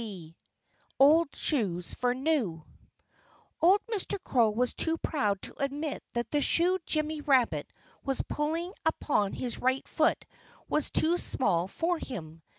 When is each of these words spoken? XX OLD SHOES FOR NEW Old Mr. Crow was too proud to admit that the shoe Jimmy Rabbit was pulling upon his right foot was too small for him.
XX 0.01 0.33
OLD 0.99 1.29
SHOES 1.35 1.93
FOR 1.93 2.15
NEW 2.15 2.65
Old 3.61 3.81
Mr. 3.85 4.17
Crow 4.23 4.49
was 4.49 4.73
too 4.73 4.97
proud 4.97 5.39
to 5.43 5.55
admit 5.61 6.01
that 6.13 6.31
the 6.31 6.41
shoe 6.41 6.79
Jimmy 6.87 7.21
Rabbit 7.21 7.71
was 8.03 8.23
pulling 8.23 8.73
upon 8.83 9.33
his 9.33 9.59
right 9.59 9.87
foot 9.87 10.25
was 10.67 10.89
too 10.89 11.19
small 11.19 11.67
for 11.67 11.99
him. 11.99 12.41